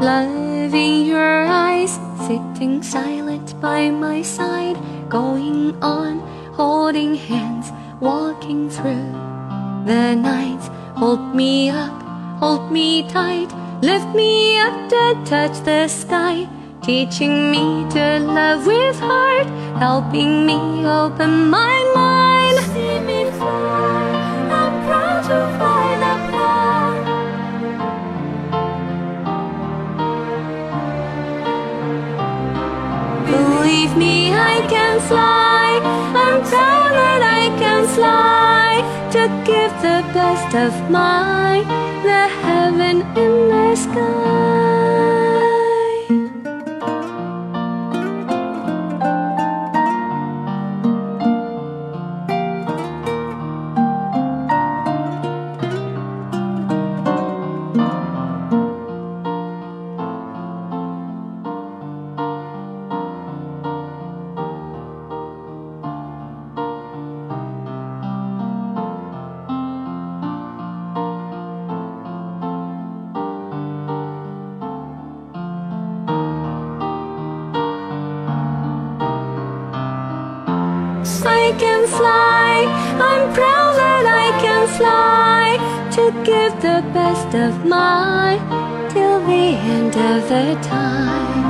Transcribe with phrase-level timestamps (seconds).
[0.00, 4.78] Love in your eyes, sitting silent by my side,
[5.10, 6.20] going on,
[6.54, 7.70] holding hands,
[8.00, 9.12] walking through
[9.84, 10.62] the night.
[10.96, 11.92] Hold me up,
[12.40, 13.52] hold me tight,
[13.82, 16.48] lift me up to touch the sky,
[16.82, 21.89] teaching me to love with heart, helping me open my
[35.08, 35.80] fly.
[36.24, 38.82] I'm proud that I can fly
[39.14, 41.66] to give the best of mine,
[42.02, 44.69] the heaven in the sky.
[81.02, 82.66] I can fly.
[83.00, 85.56] I'm proud that I can fly
[85.96, 88.38] to give the best of mine
[88.90, 91.49] till the end of the time.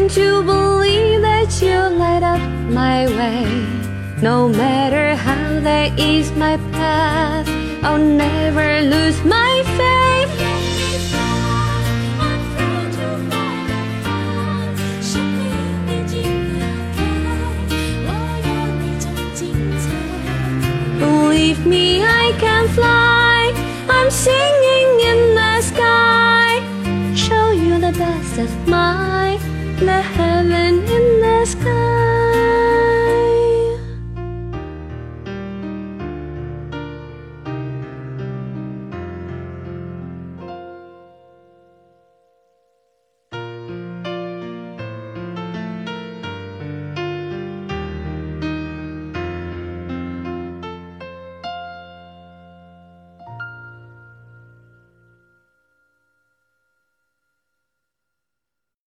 [0.00, 2.40] Can't you believe that you light up
[2.70, 3.44] my way?
[4.22, 7.46] No matter how that is my path,
[7.84, 10.32] I'll never lose my faith.
[20.98, 23.52] Believe me, I can fly.
[23.90, 26.48] I'm singing in the sky.
[27.14, 29.29] Show you the best of mine
[30.20, 31.89] heaven in the sky.